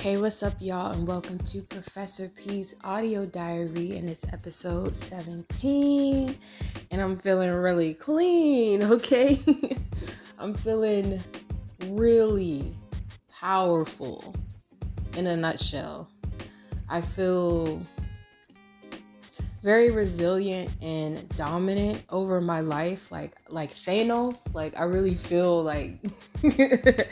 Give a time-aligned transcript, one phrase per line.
[0.00, 6.38] Hey, what's up, y'all, and welcome to Professor P's audio diary, and it's episode 17.
[6.90, 9.38] And I'm feeling really clean, okay?
[10.38, 11.20] I'm feeling
[11.88, 12.74] really
[13.30, 14.34] powerful
[15.18, 16.08] in a nutshell.
[16.88, 17.86] I feel
[19.62, 25.98] very resilient and dominant over my life like like Thanos like I really feel like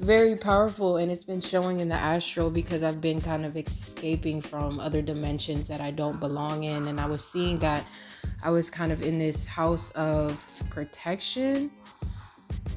[0.00, 4.40] very powerful and it's been showing in the astral because I've been kind of escaping
[4.40, 6.88] from other dimensions that I don't belong in.
[6.88, 7.84] And I was seeing that
[8.42, 11.70] I was kind of in this house of protection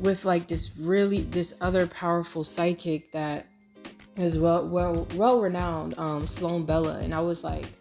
[0.02, 3.46] with like this really this other powerful psychic that
[4.18, 7.00] is well well well renowned um Sloan Bella.
[7.00, 7.78] And I was like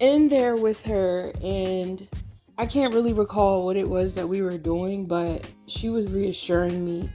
[0.00, 2.08] in there with her and
[2.56, 6.84] I can't really recall what it was that we were doing but she was reassuring
[6.86, 7.10] me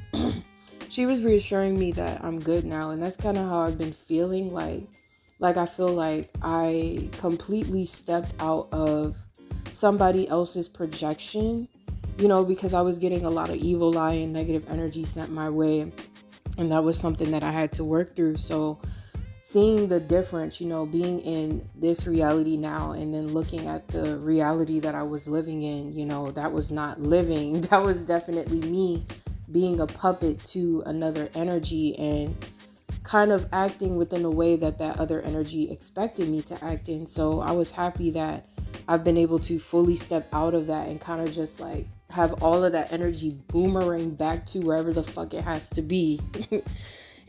[0.98, 3.94] she was reassuring me that I'm good now and that's kind of how I've been
[3.94, 4.82] feeling like
[5.38, 9.16] like I feel like I completely stepped out of
[9.72, 11.68] somebody else's projection
[12.18, 15.32] you know because I was getting a lot of evil eye and negative energy sent
[15.32, 15.82] my way
[16.58, 18.80] and that was something that I had to work through so
[19.40, 24.18] seeing the difference, you know, being in this reality now and then looking at the
[24.18, 27.62] reality that I was living in, you know, that was not living.
[27.70, 29.06] That was definitely me
[29.52, 32.36] being a puppet to another energy and
[33.04, 37.06] kind of acting within a way that that other energy expected me to act in.
[37.06, 38.46] So I was happy that
[38.88, 42.42] I've been able to fully step out of that and kind of just like have
[42.44, 46.20] all of that energy boomerang back to wherever the fuck it has to be.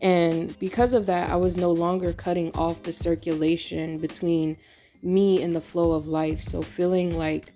[0.03, 4.57] and because of that, I was no longer cutting off the circulation between
[5.03, 6.43] me and the flow of life.
[6.43, 7.53] So feeling like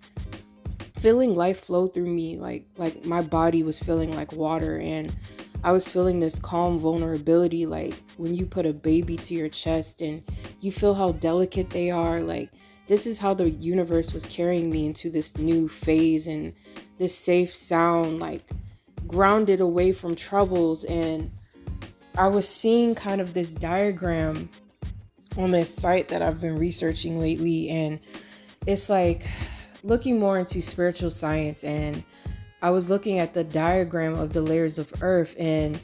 [1.02, 5.14] feeling life flow through me like like my body was feeling like water and
[5.64, 10.00] I was feeling this calm vulnerability like when you put a baby to your chest
[10.00, 10.22] and
[10.60, 12.50] you feel how delicate they are like
[12.86, 16.52] this is how the universe was carrying me into this new phase and
[16.98, 18.42] this safe sound like
[19.06, 20.84] grounded away from troubles.
[20.84, 21.30] And
[22.16, 24.48] I was seeing kind of this diagram
[25.36, 27.98] on this site that I've been researching lately and
[28.66, 29.26] it's like
[29.82, 32.02] looking more into spiritual science and
[32.62, 35.80] I was looking at the diagram of the layers of earth and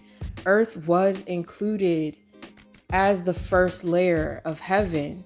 [0.46, 2.16] earth was included
[2.90, 5.24] as the first layer of heaven.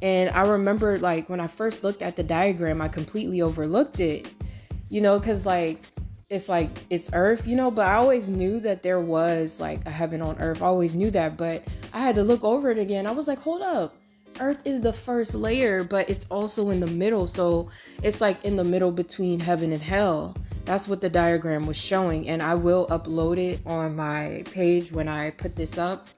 [0.00, 4.32] And I remember like when I first looked at the diagram, I completely overlooked it.
[4.88, 5.80] You know, cuz like
[6.30, 9.90] it's like it's earth, you know, but I always knew that there was like a
[9.90, 10.62] heaven on earth.
[10.62, 13.06] I always knew that, but I had to look over it again.
[13.06, 13.94] I was like, "Hold up
[14.40, 17.26] Earth is the first layer, but it's also in the middle.
[17.26, 17.68] So
[18.02, 20.36] it's like in the middle between heaven and hell.
[20.64, 22.28] That's what the diagram was showing.
[22.28, 26.08] And I will upload it on my page when I put this up.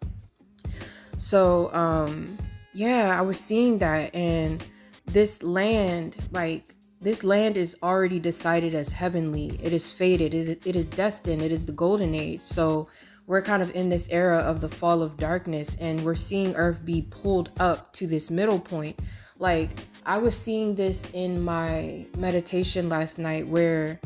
[1.16, 2.36] So, um,
[2.72, 4.14] yeah, I was seeing that.
[4.14, 4.64] And
[5.06, 6.64] this land, like,
[7.00, 9.58] this land is already decided as heavenly.
[9.62, 10.34] It is fated.
[10.34, 11.42] It is destined.
[11.42, 12.42] It is the golden age.
[12.42, 12.88] So
[13.26, 16.84] we're kind of in this era of the fall of darkness and we're seeing earth
[16.84, 18.98] be pulled up to this middle point.
[19.38, 19.70] Like
[20.06, 23.98] i was seeing this in my meditation last night where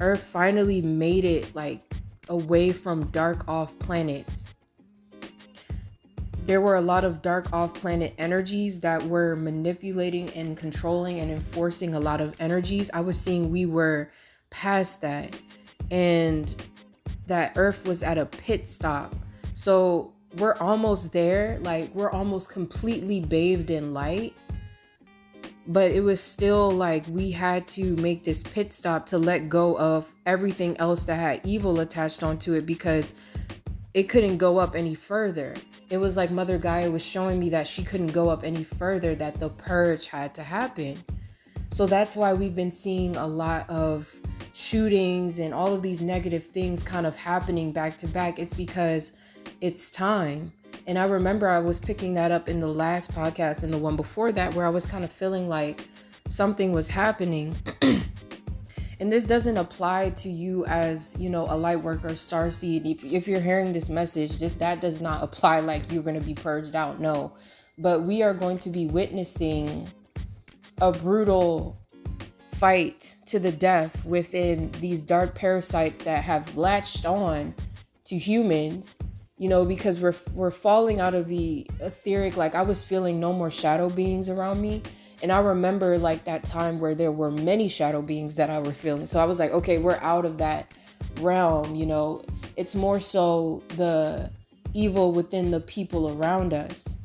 [0.00, 1.94] earth finally made it like
[2.28, 4.48] away from dark off planets.
[6.46, 11.30] There were a lot of dark off planet energies that were manipulating and controlling and
[11.30, 12.88] enforcing a lot of energies.
[12.94, 14.10] I was seeing we were
[14.50, 15.36] past that.
[15.90, 16.54] And
[17.26, 19.14] that Earth was at a pit stop.
[19.52, 21.58] So we're almost there.
[21.62, 24.34] Like we're almost completely bathed in light.
[25.68, 29.76] But it was still like we had to make this pit stop to let go
[29.78, 33.14] of everything else that had evil attached onto it because
[33.94, 35.54] it couldn't go up any further.
[35.90, 39.14] It was like Mother Gaia was showing me that she couldn't go up any further,
[39.16, 41.02] that the purge had to happen.
[41.70, 44.12] So that's why we've been seeing a lot of
[44.56, 49.12] shootings and all of these negative things kind of happening back to back, it's because
[49.60, 50.50] it's time.
[50.86, 53.96] And I remember I was picking that up in the last podcast and the one
[53.96, 55.86] before that, where I was kind of feeling like
[56.26, 57.54] something was happening.
[57.82, 63.04] and this doesn't apply to you as you know a light worker star seed if,
[63.04, 66.32] if you're hearing this message this that does not apply like you're going to be
[66.32, 67.30] purged out no
[67.76, 69.86] but we are going to be witnessing
[70.80, 71.78] a brutal
[72.58, 77.54] fight to the death within these dark parasites that have latched on
[78.04, 78.96] to humans
[79.38, 83.32] you know because we're we're falling out of the etheric like i was feeling no
[83.32, 84.82] more shadow beings around me.
[85.22, 88.72] And i remember like that time where there were many shadow beings that i were
[88.72, 89.06] feeling.
[89.06, 90.72] So i was like okay we're out of that
[91.20, 92.22] realm you know.
[92.56, 94.30] It's more so the
[94.72, 96.96] evil within the people around us.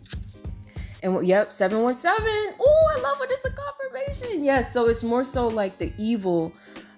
[1.04, 2.56] And yep, 717.
[2.60, 3.32] Oh, I love it.
[3.32, 4.44] It's a confirmation.
[4.44, 6.54] Yes, so it's more so like the evil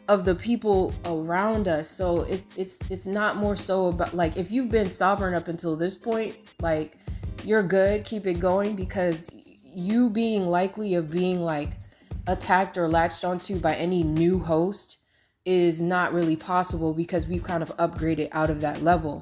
[0.10, 1.90] of the people around us.
[1.90, 5.76] So it's it's it's not more so about like if you've been sovereign up until
[5.76, 6.98] this point, like
[7.44, 9.30] you're good, keep it going because
[9.64, 11.72] you being likely of being like
[12.28, 14.98] attacked or latched onto by any new host
[15.46, 19.22] is not really possible because we've kind of upgraded out of that level.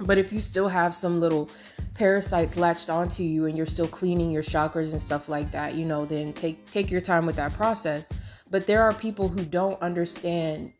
[0.00, 1.48] But if you still have some little
[1.94, 5.86] parasites latched onto you and you're still cleaning your chakras and stuff like that, you
[5.86, 8.12] know, then take take your time with that process.
[8.50, 10.72] But there are people who don't understand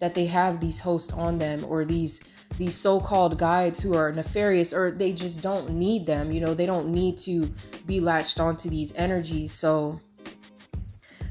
[0.00, 2.20] that they have these hosts on them or these
[2.56, 6.66] these so-called guides who are nefarious or they just don't need them, you know, they
[6.66, 7.50] don't need to
[7.86, 9.52] be latched onto these energies.
[9.52, 10.00] So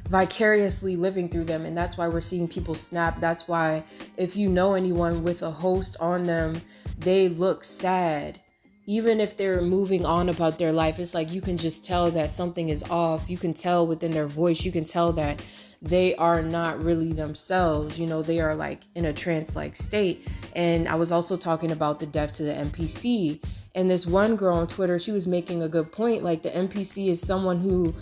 [0.10, 3.84] vicariously living through them and that's why we're seeing people snap that's why
[4.16, 6.62] if you know anyone with a host on them
[6.98, 8.40] they look sad.
[8.86, 12.30] Even if they're moving on about their life it's like you can just tell that
[12.30, 13.30] something is off.
[13.30, 15.44] You can tell within their voice you can tell that
[15.82, 18.00] they are not really themselves.
[18.00, 20.28] You know they are like in a trance like state.
[20.56, 23.44] And i was also talking about the death to the npc
[23.76, 27.10] and this one girl on twitter she was making a good point like the npc
[27.10, 27.94] is someone who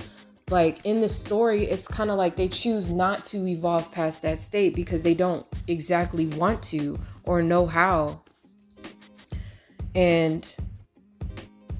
[0.49, 4.37] like in the story it's kind of like they choose not to evolve past that
[4.37, 8.21] state because they don't exactly want to or know how
[9.95, 10.55] and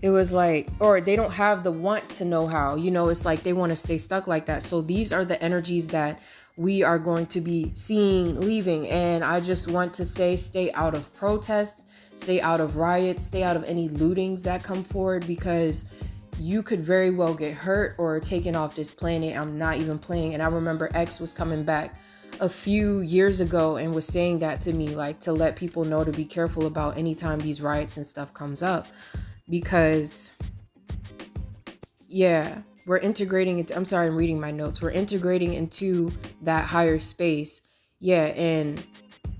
[0.01, 3.25] it was like or they don't have the want to know how you know it's
[3.25, 6.21] like they want to stay stuck like that so these are the energies that
[6.57, 10.95] we are going to be seeing leaving and i just want to say stay out
[10.95, 11.83] of protest
[12.13, 15.85] stay out of riots stay out of any lootings that come forward because
[16.39, 19.37] you could very well get hurt or taken off this planet.
[19.37, 20.33] I'm not even playing.
[20.33, 21.95] And I remember X was coming back
[22.39, 26.03] a few years ago and was saying that to me, like to let people know
[26.03, 28.87] to be careful about anytime these riots and stuff comes up.
[29.49, 30.31] Because,
[32.07, 33.75] yeah, we're integrating it.
[33.75, 34.81] I'm sorry, I'm reading my notes.
[34.81, 36.11] We're integrating into
[36.41, 37.61] that higher space.
[37.99, 38.83] Yeah, and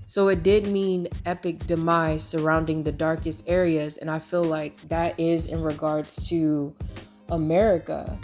[0.06, 3.96] so it did mean epic demise surrounding the darkest areas.
[3.98, 6.74] And I feel like that is in regards to
[7.30, 8.18] America.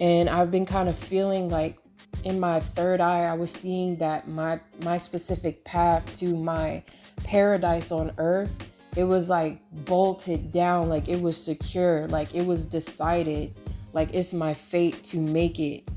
[0.00, 1.78] And I've been kind of feeling like
[2.24, 6.82] in my third eye, I was seeing that my my specific path to my
[7.24, 8.50] paradise on earth,
[8.96, 13.54] it was like bolted down, like it was secure, like it was decided,
[13.92, 15.88] like it's my fate to make it.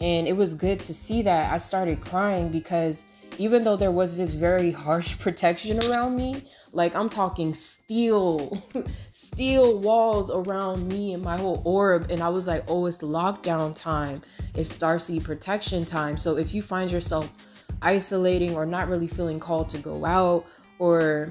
[0.00, 1.52] And it was good to see that.
[1.52, 3.04] I started crying because
[3.38, 8.62] even though there was this very harsh protection around me, like I'm talking steel,
[9.36, 13.74] steel walls around me and my whole orb, and I was like, oh, it's lockdown
[13.74, 14.22] time,
[14.54, 16.16] it's starseed protection time.
[16.16, 17.30] So if you find yourself
[17.82, 20.46] isolating or not really feeling called to go out
[20.78, 21.28] or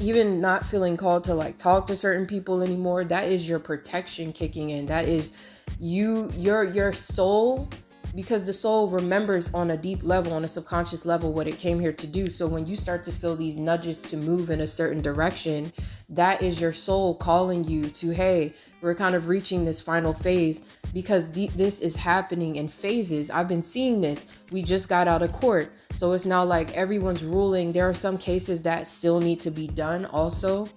[0.00, 4.32] even not feeling called to like talk to certain people anymore that is your protection
[4.32, 5.32] kicking in that is
[5.78, 7.68] you your your soul
[8.14, 11.80] because the soul remembers on a deep level, on a subconscious level, what it came
[11.80, 12.26] here to do.
[12.26, 15.72] So when you start to feel these nudges to move in a certain direction,
[16.10, 20.60] that is your soul calling you to, hey, we're kind of reaching this final phase
[20.92, 23.30] because th- this is happening in phases.
[23.30, 24.26] I've been seeing this.
[24.50, 25.72] We just got out of court.
[25.94, 27.72] So it's now like everyone's ruling.
[27.72, 30.68] There are some cases that still need to be done also.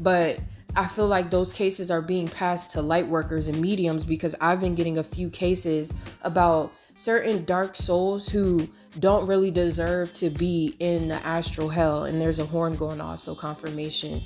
[0.00, 0.40] But
[0.74, 4.60] I feel like those cases are being passed to light workers and mediums because I've
[4.60, 8.66] been getting a few cases about certain dark souls who
[8.98, 12.04] don't really deserve to be in the astral hell.
[12.04, 14.22] And there's a horn going off, so confirmation.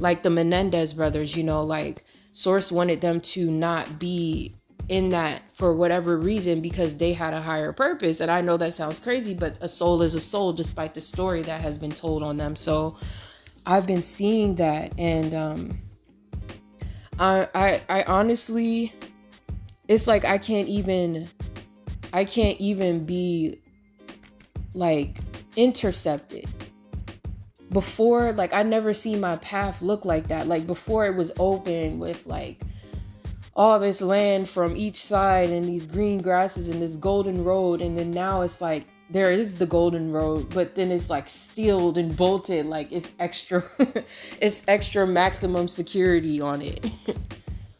[0.00, 4.52] Like the Menendez brothers, you know, like Source wanted them to not be
[4.88, 8.20] in that for whatever reason because they had a higher purpose.
[8.20, 11.42] And I know that sounds crazy, but a soul is a soul despite the story
[11.42, 12.54] that has been told on them.
[12.54, 12.96] So
[13.66, 15.78] I've been seeing that, and um,
[17.18, 18.92] I, I, I honestly,
[19.88, 21.28] it's like I can't even,
[22.12, 23.58] I can't even be
[24.74, 25.18] like
[25.56, 26.46] intercepted.
[27.72, 30.46] Before, like I never see my path look like that.
[30.46, 32.60] Like before, it was open with like
[33.56, 37.98] all this land from each side and these green grasses and this golden road, and
[37.98, 42.16] then now it's like there is the golden road but then it's like steeled and
[42.16, 43.62] bolted like it's extra
[44.40, 46.90] it's extra maximum security on it.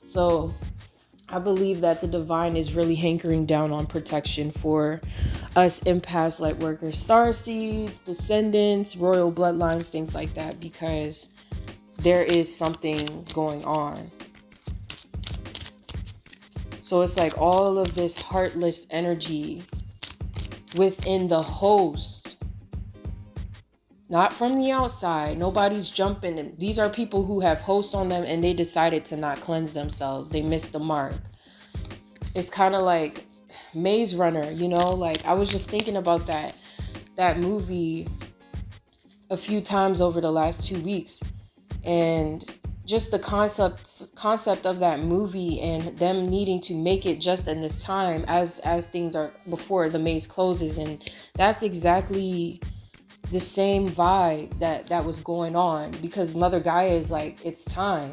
[0.08, 0.54] So
[1.28, 4.98] i believe that the divine is really hankering down on protection for
[5.56, 11.28] us empaths light workers star seeds descendants royal bloodlines things like that because
[11.98, 14.10] there is something going on.
[16.80, 19.64] So it's like all of this heartless energy
[20.74, 22.36] within the host
[24.08, 25.36] not from the outside.
[25.36, 26.54] Nobody's jumping.
[26.58, 30.30] These are people who have host on them and they decided to not cleanse themselves.
[30.30, 31.14] They missed the mark.
[32.34, 33.24] It's kind of like
[33.74, 34.90] Maze Runner, you know?
[34.90, 36.54] Like I was just thinking about that
[37.16, 38.06] that movie
[39.30, 41.20] a few times over the last 2 weeks.
[41.82, 42.44] And
[42.86, 47.60] just the concept concept of that movie and them needing to make it just in
[47.60, 52.60] this time as as things are before the maze closes and that's exactly
[53.30, 58.12] the same vibe that that was going on because Mother Gaia is like it's time.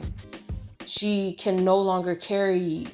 [0.86, 2.88] She can no longer carry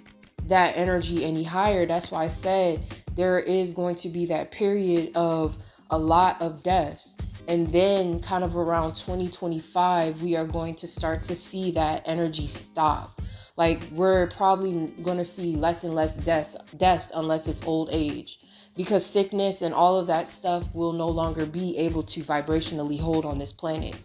[0.47, 1.85] that energy any higher.
[1.85, 2.81] That's why I said
[3.15, 5.55] there is going to be that period of
[5.89, 7.15] a lot of deaths.
[7.49, 12.45] And then, kind of around 2025, we are going to start to see that energy
[12.45, 13.19] stop.
[13.57, 18.37] Like, we're probably going to see less and less deaths, deaths unless it's old age
[18.75, 23.25] because sickness and all of that stuff will no longer be able to vibrationally hold
[23.25, 23.97] on this planet.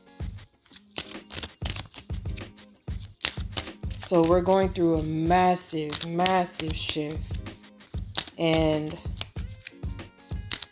[3.98, 7.20] So we're going through a massive, massive shift.
[8.38, 8.98] And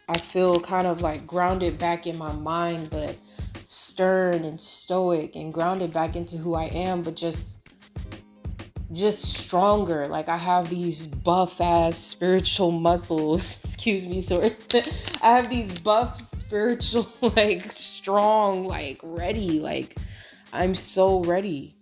[0.09, 3.17] I feel kind of like grounded back in my mind, but
[3.67, 7.59] stern and stoic and grounded back into who I am, but just
[8.93, 10.07] just stronger.
[10.09, 14.55] Like I have these buff ass spiritual muscles excuse me, sorry.
[15.23, 19.59] I have these buff, spiritual, like strong, like ready.
[19.59, 19.97] Like
[20.53, 21.75] I'm so ready.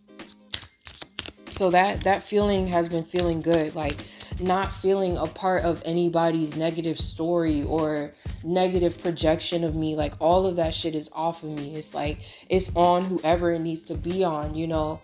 [1.50, 3.74] So that that feeling has been feeling good.
[3.74, 3.98] Like
[4.40, 8.12] not feeling a part of anybody's negative story or
[8.44, 11.74] negative projection of me like all of that shit is off of me.
[11.74, 12.18] It's like
[12.48, 15.00] it's on whoever it needs to be on you know?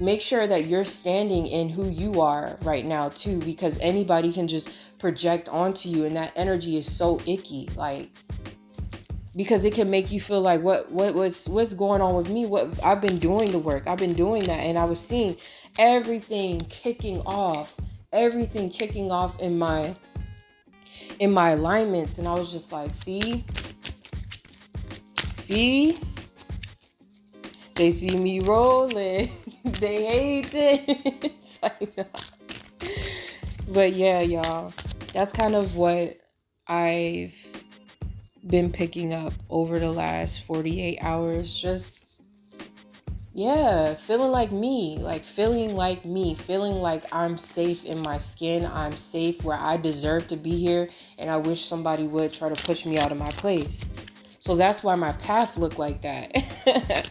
[0.00, 4.48] Make sure that you're standing in who you are right now too because anybody can
[4.48, 8.10] just project onto you and that energy is so icky like
[9.36, 12.46] because it can make you feel like what what was what's going on with me?
[12.46, 13.86] What I've been doing the work.
[13.86, 15.36] I've been doing that and I was seeing
[15.78, 17.74] everything kicking off
[18.14, 19.94] everything kicking off in my
[21.18, 22.18] in my alignments.
[22.18, 23.44] And I was just like see
[25.30, 26.00] see
[27.74, 29.30] they see me rolling.
[29.64, 31.32] They hate it
[33.68, 34.72] but yeah y'all
[35.14, 36.18] that's kind of what
[36.66, 37.34] I've
[38.46, 41.54] been picking up over the last 48 hours.
[41.54, 42.03] Just,
[43.34, 48.64] yeah, feeling like me, like feeling like me, feeling like I'm safe in my skin.
[48.64, 50.88] I'm safe where I deserve to be here,
[51.18, 53.84] and I wish somebody would try to push me out of my place.
[54.38, 57.10] So that's why my path looked like that.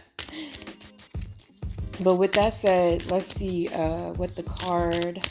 [2.00, 5.28] but with that said, let's see uh, what the card.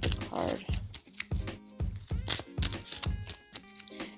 [0.00, 0.64] The card.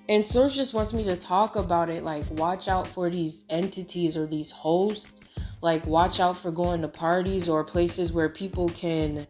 [0.07, 2.03] and Source just wants me to talk about it.
[2.03, 5.18] Like, watch out for these entities or these hosts.
[5.61, 9.27] Like, watch out for going to parties or places where people can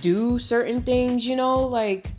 [0.00, 1.58] do certain things, you know?
[1.60, 2.10] Like,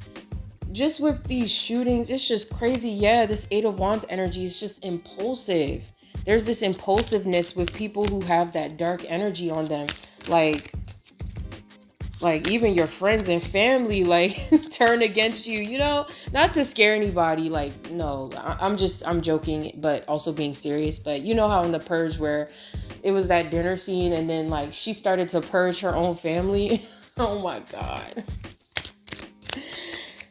[0.72, 2.90] just with these shootings, it's just crazy.
[2.90, 5.84] Yeah, this Eight of Wands energy is just impulsive.
[6.26, 9.88] There's this impulsiveness with people who have that dark energy on them.
[10.28, 10.74] Like,
[12.20, 16.08] like even your friends and family like turn against you you know?
[16.32, 21.00] Not to scare anybody like no i'm just i'm joking but also being serious.
[21.00, 22.50] But you know how in the purge where
[23.04, 26.88] it was that dinner scene and then like she started to purge her own family?
[27.20, 28.24] Oh my god.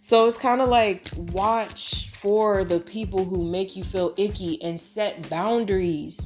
[0.00, 4.80] So it's kind of like watch for the people who make you feel icky and
[4.80, 6.20] set boundaries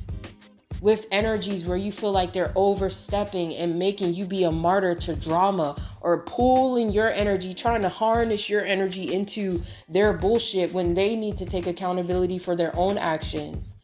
[0.80, 5.14] with energies where you feel like they're overstepping and making you be a martyr to
[5.14, 11.14] drama or pulling your energy, trying to harness your energy into their bullshit when they
[11.14, 13.74] need to take accountability for their own actions.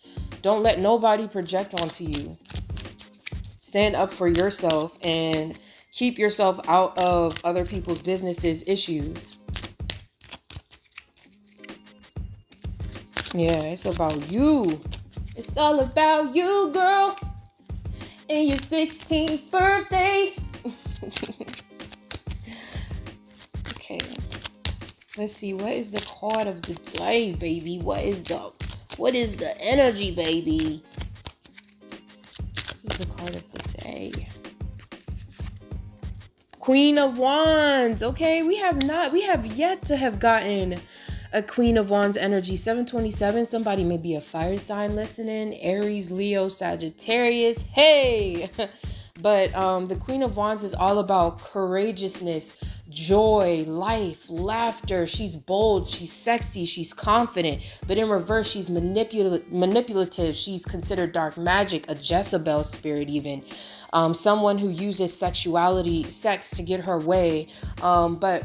[0.41, 2.37] Don't let nobody project onto you.
[3.61, 5.59] Stand up for yourself and
[5.93, 9.37] keep yourself out of other people's businesses, issues.
[13.35, 14.81] Yeah, it's about you.
[15.37, 17.19] It's all about you, girl,
[18.31, 20.35] and your 16th birthday.
[23.69, 24.01] okay,
[25.19, 25.53] let's see.
[25.53, 27.79] What is the card of the day, baby?
[27.81, 28.51] What is the
[28.97, 30.83] what is the energy, baby?
[31.91, 34.29] This is the card of the day.
[36.61, 38.03] Queen of Wands.
[38.03, 40.79] Okay, we have not, we have yet to have gotten
[41.33, 42.57] a Queen of Wands energy.
[42.57, 45.55] 727, somebody may be a fire sign listening.
[45.61, 47.59] Aries, Leo, Sagittarius.
[47.73, 48.51] Hey!
[49.21, 52.57] but um, the Queen of Wands is all about courageousness,
[52.91, 55.07] joy, life, laughter.
[55.07, 57.63] She's bold, she's sexy, she's confident.
[57.87, 60.37] But in reverse, she's manipul- manipulative.
[60.37, 63.45] She's considered dark magic, a Jezebel spirit, even.
[63.93, 67.49] Um, someone who uses sexuality, sex to get her way.
[67.83, 68.45] Um, but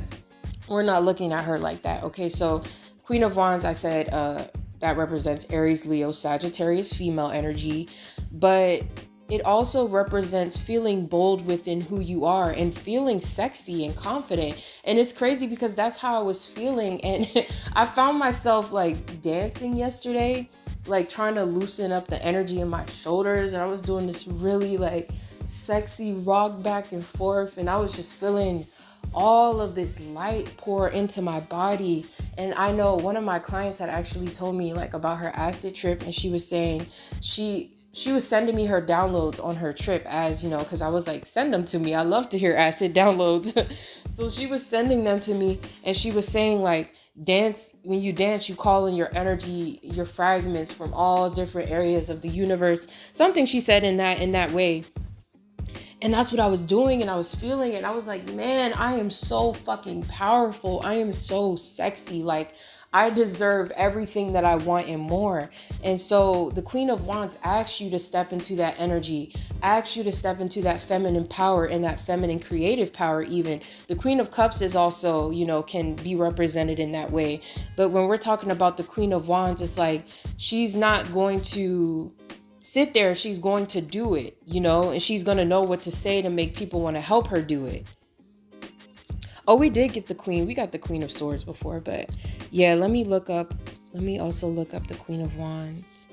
[0.71, 2.03] we're not looking at her like that.
[2.03, 2.63] Okay, so
[3.03, 4.45] Queen of Wands, I said, uh,
[4.79, 7.89] that represents Aries, Leo, Sagittarius, female energy.
[8.31, 8.83] But
[9.29, 14.61] it also represents feeling bold within who you are and feeling sexy and confident.
[14.85, 17.01] And it's crazy because that's how I was feeling.
[17.03, 20.49] And I found myself like dancing yesterday,
[20.87, 23.53] like trying to loosen up the energy in my shoulders.
[23.53, 25.11] And I was doing this really like
[25.49, 27.57] sexy rock back and forth.
[27.57, 28.65] And I was just feeling
[29.13, 32.05] all of this light pour into my body.
[32.37, 35.75] And I know one of my clients had actually told me like about her acid
[35.75, 36.85] trip, and she was saying
[37.21, 40.87] she she was sending me her downloads on her trip as you know because i
[40.87, 41.93] was like send them to me.
[41.93, 43.51] I love to hear acid downloads.
[44.13, 48.11] So she was sending them to me and she was saying like dance when you
[48.11, 52.87] dance you call in your energy your fragments from all different areas of the universe.
[53.13, 54.83] Something she said in that in that way
[56.01, 58.73] and that's what i was doing and i was feeling and i was like man
[58.73, 62.53] i am so fucking powerful i am so sexy like
[62.93, 65.49] I deserve everything that I want and more.
[65.81, 70.03] And so the Queen of Wands asks you to step into that energy, asks you
[70.03, 73.61] to step into that feminine power and that feminine creative power, even.
[73.87, 77.41] The Queen of Cups is also, you know, can be represented in that way.
[77.77, 80.03] But when we're talking about the Queen of Wands, it's like
[80.35, 82.11] she's not going to
[82.61, 85.81] sit there, she's going to do it, you know, and she's going to know what
[85.81, 87.85] to say to make people want to help her do it.
[89.47, 90.45] Oh, we did get the queen.
[90.45, 92.09] We got the queen of swords before, but
[92.51, 93.53] yeah, let me look up.
[93.93, 96.07] Let me also look up the queen of wands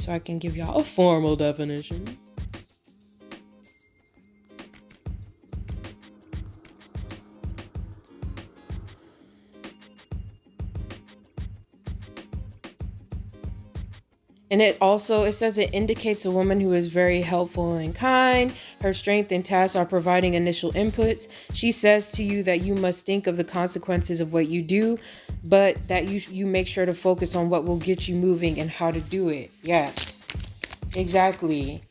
[0.00, 2.18] so I can give y'all a formal definition.
[14.54, 18.54] And it also it says it indicates a woman who is very helpful and kind.
[18.82, 21.26] Her strength and tasks are providing initial inputs.
[21.52, 24.96] She says to you that you must think of the consequences of what you do,
[25.42, 28.70] but that you you make sure to focus on what will get you moving and
[28.70, 29.50] how to do it.
[29.62, 30.24] Yes.
[30.94, 31.82] Exactly.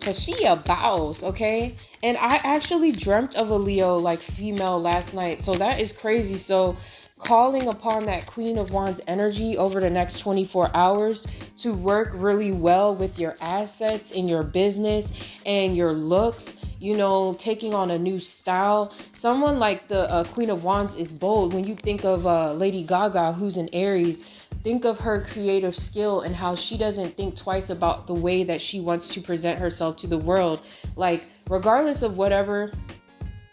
[0.00, 1.74] Cause she a boss, okay?
[2.02, 5.42] And I actually dreamt of a Leo like female last night.
[5.42, 6.38] So that is crazy.
[6.38, 6.78] So
[7.18, 11.26] calling upon that Queen of Wands energy over the next 24 hours
[11.58, 15.10] to work really well with your assets in your business
[15.46, 18.92] and your looks, you know, taking on a new style.
[19.12, 21.54] Someone like the uh, Queen of Wands is bold.
[21.54, 24.22] When you think of uh, Lady Gaga, who's an Aries,
[24.62, 28.60] think of her creative skill and how she doesn't think twice about the way that
[28.60, 30.60] she wants to present herself to the world.
[30.96, 32.72] Like, regardless of whatever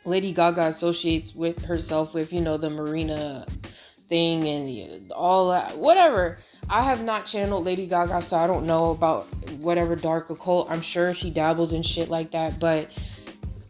[0.06, 3.46] Lady Gaga associates with herself with, you know, the Marina
[4.10, 6.38] thing and all that, whatever.
[6.70, 9.28] I have not channeled Lady Gaga, so I don't know about
[9.60, 10.68] whatever dark occult.
[10.70, 12.90] I'm sure she dabbles in shit like that, but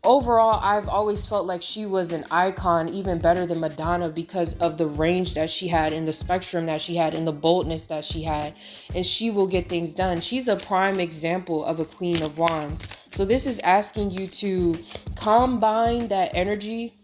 [0.03, 4.77] overall, I've always felt like she was an icon, even better than Madonna, because of
[4.77, 8.05] the range that she had and the spectrum that she had and the boldness that
[8.05, 8.53] she had.
[8.93, 10.19] And she will get things done.
[10.21, 12.83] She's a prime example of a queen of wands.
[13.11, 14.77] So, this is asking you to
[15.15, 16.95] combine that energy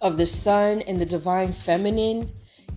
[0.00, 2.30] of the sun and the divine feminine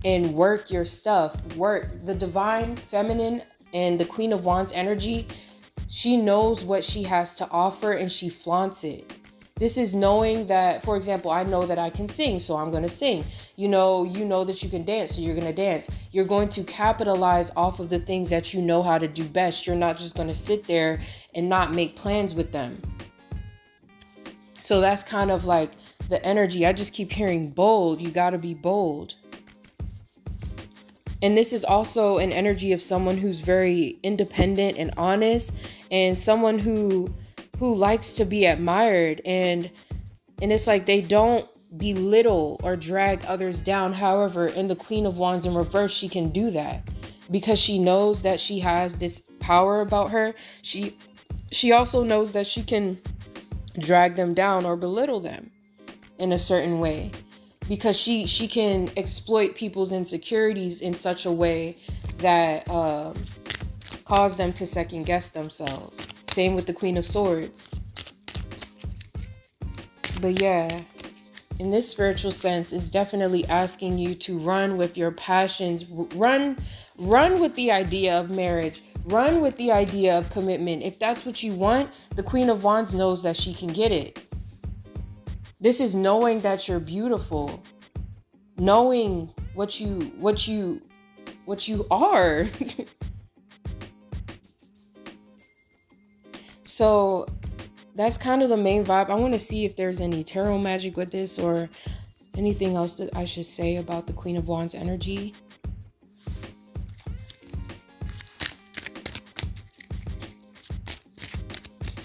[0.04, 1.40] and work your stuff.
[1.56, 5.28] Work the divine feminine and the queen of wands energy
[5.92, 9.14] she knows what she has to offer and she flaunts it.
[9.56, 12.82] This is knowing that, for example, I know that I can sing, so I'm going
[12.82, 13.26] to sing.
[13.56, 15.90] You know, you know that you can dance, so you're going to dance.
[16.10, 19.66] You're going to capitalize off of the things that you know how to do best.
[19.66, 20.98] You're not just going to sit there
[21.34, 22.80] and not make plans with them.
[24.60, 25.72] So that's kind of like
[26.08, 26.64] the energy.
[26.64, 28.00] I just keep hearing bold.
[28.00, 29.12] You got to be bold.
[31.22, 35.52] And this is also an energy of someone who's very independent and honest
[35.90, 37.08] and someone who
[37.58, 39.70] who likes to be admired and
[40.42, 43.92] and it's like they don't belittle or drag others down.
[43.92, 46.88] However, in the Queen of Wands in reverse, she can do that
[47.30, 50.34] because she knows that she has this power about her.
[50.62, 50.96] She
[51.52, 53.00] she also knows that she can
[53.78, 55.50] drag them down or belittle them
[56.18, 57.10] in a certain way
[57.68, 61.76] because she she can exploit people's insecurities in such a way
[62.18, 63.14] that um,
[64.04, 66.08] cause them to second guess themselves.
[66.32, 67.70] Same with the Queen of Swords.
[70.20, 70.80] But yeah,
[71.58, 76.56] in this spiritual sense, is definitely asking you to run with your passions, run,
[76.98, 80.82] run with the idea of marriage, run with the idea of commitment.
[80.82, 84.31] If that's what you want, the Queen of Wands knows that she can get it
[85.62, 87.62] This is knowing that you're beautiful.
[88.58, 90.82] Knowing what you what you
[91.44, 92.50] what you are.
[96.64, 97.26] so
[97.94, 99.08] that's kind of the main vibe.
[99.08, 101.68] I want to see if there's any tarot magic with this or
[102.34, 105.32] anything else that I should say about the Queen of Wands energy.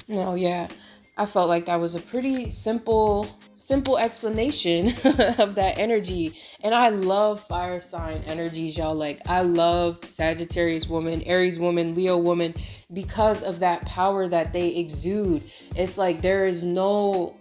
[0.07, 0.67] No, yeah.
[1.17, 3.27] I felt like that was a pretty simple
[3.67, 4.87] simple explanation
[5.39, 6.33] of that energy.
[6.63, 8.95] And I love fire sign energies, y'all.
[8.95, 12.55] Like I love Sagittarius woman, Aries woman, Leo woman
[12.93, 15.43] because of that power that they exude.
[15.75, 17.35] It's like there is no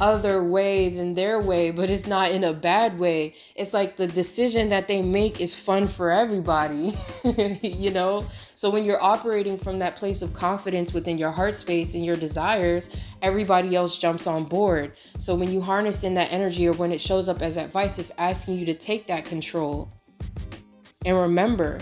[0.00, 3.34] other way than their way, but it's not in a bad way.
[3.54, 6.98] It's like the decision that they make is fun for everybody,
[7.62, 8.26] you know?
[8.54, 12.16] So when you're operating from that place of confidence within your heart space and your
[12.16, 12.90] desires,
[13.22, 14.92] everybody else jumps on board.
[15.18, 18.12] So when you harness in that energy or when it shows up as advice, it's
[18.18, 19.90] asking you to take that control.
[21.06, 21.78] And remember,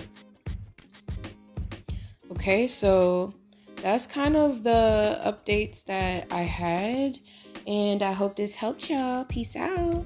[2.31, 3.35] okay, so
[3.77, 7.19] that's kind of the updates that I had.
[7.67, 9.25] And I hope this helped y'all.
[9.25, 10.05] Peace out.